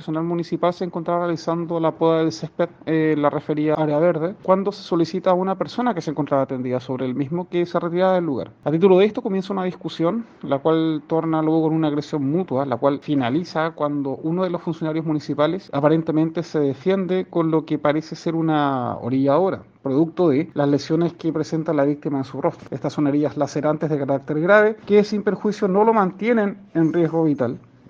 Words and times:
personal 0.00 0.24
municipal 0.24 0.72
se 0.72 0.84
encontraba 0.84 1.26
realizando 1.26 1.78
la 1.78 1.90
poda 1.90 2.20
del 2.20 2.32
césped 2.32 2.70
en 2.86 3.20
la 3.20 3.28
referida 3.28 3.74
área 3.74 3.98
verde 3.98 4.34
cuando 4.42 4.72
se 4.72 4.82
solicita 4.82 5.30
a 5.30 5.34
una 5.34 5.58
persona 5.58 5.92
que 5.92 6.00
se 6.00 6.10
encontraba 6.10 6.44
atendida 6.44 6.80
sobre 6.80 7.04
el 7.04 7.14
mismo 7.14 7.50
que 7.50 7.66
se 7.66 7.78
retirara 7.78 8.14
del 8.14 8.24
lugar. 8.24 8.50
A 8.64 8.70
título 8.70 8.96
de 8.96 9.04
esto 9.04 9.20
comienza 9.20 9.52
una 9.52 9.64
discusión, 9.64 10.24
la 10.40 10.60
cual 10.60 11.02
torna 11.06 11.42
luego 11.42 11.64
con 11.64 11.74
una 11.74 11.88
agresión 11.88 12.24
mutua, 12.30 12.64
la 12.64 12.78
cual 12.78 13.00
finaliza 13.02 13.72
cuando 13.72 14.16
uno 14.22 14.44
de 14.44 14.48
los 14.48 14.62
funcionarios 14.62 15.04
municipales 15.04 15.68
aparentemente 15.70 16.42
se 16.44 16.60
defiende 16.60 17.26
con 17.28 17.50
lo 17.50 17.66
que 17.66 17.78
parece 17.78 18.16
ser 18.16 18.34
una 18.34 18.96
orilladora 18.96 19.64
producto 19.82 20.28
de 20.28 20.50
las 20.54 20.68
lesiones 20.68 21.14
que 21.14 21.32
presenta 21.32 21.72
la 21.72 21.84
víctima 21.84 22.18
en 22.18 22.24
su 22.24 22.40
rostro. 22.40 22.68
Estas 22.70 22.92
son 22.92 23.06
heridas 23.06 23.36
lacerantes 23.36 23.90
de 23.90 23.98
carácter 23.98 24.40
grave 24.40 24.76
que 24.86 25.04
sin 25.04 25.22
perjuicio 25.22 25.68
no 25.68 25.84
lo 25.84 25.92
mantienen 25.92 26.58
en 26.74 26.92
riesgo 26.92 27.24
vital, 27.24 27.58